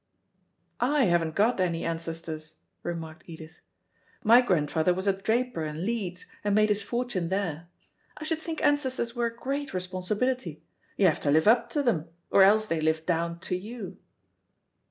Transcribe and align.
"I 0.79 1.03
haven't 1.03 1.35
got 1.35 1.59
any 1.59 1.85
ancestors," 1.85 2.55
remarked 2.81 3.29
Edith. 3.29 3.59
"My 4.23 4.41
grandfather 4.41 4.95
was 4.95 5.05
a 5.05 5.13
draper 5.13 5.63
in 5.63 5.85
Leeds, 5.85 6.25
and 6.43 6.55
made 6.55 6.69
his 6.69 6.81
fortune 6.81 7.29
there. 7.29 7.69
I 8.17 8.23
should 8.23 8.39
think 8.41 8.63
ancestors 8.63 9.15
were 9.15 9.27
a 9.27 9.37
great 9.37 9.75
responsibility; 9.75 10.63
you 10.97 11.05
have 11.05 11.19
to 11.19 11.29
live 11.29 11.47
up 11.47 11.69
to 11.73 11.83
them, 11.83 12.09
or 12.31 12.41
else 12.41 12.65
they 12.65 12.81
live 12.81 13.05
down 13.05 13.37
to 13.41 13.55
you." 13.55 13.99